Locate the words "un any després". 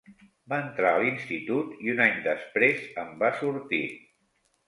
1.93-2.81